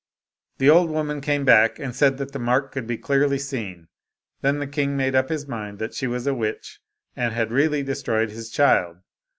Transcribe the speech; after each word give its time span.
The 0.57 0.67
old 0.67 0.89
woman 0.89 1.21
came 1.21 1.45
back 1.45 1.77
and 1.77 1.95
said 1.95 2.17
that 2.17 2.31
the 2.31 2.39
mark 2.39 2.71
could 2.71 2.87
be 2.87 2.97
clearly 2.97 3.37
seen. 3.37 3.87
Then 4.41 4.57
the 4.57 4.65
king 4.65 4.97
made 4.97 5.13
up 5.13 5.29
his 5.29 5.47
mind 5.47 5.77
that 5.77 5.93
she 5.93 6.07
was 6.07 6.25
a 6.25 6.33
witch, 6.33 6.79
and 7.15 7.35
had 7.35 7.51
really 7.51 7.83
destroyed 7.83 8.31
his 8.31 8.49
child. 8.49 8.97